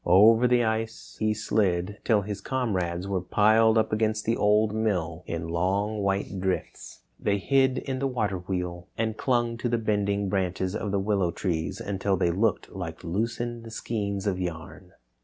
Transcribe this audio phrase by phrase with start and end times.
[0.03, 5.23] Over the ice he slid till his comrades were piled up against the Old Mill
[5.27, 7.01] in long white drifts.
[7.19, 11.29] They hid in the water wheel and clung to the bending branches of the willow
[11.29, 14.93] trees until they looked like loosened skeins of yarn.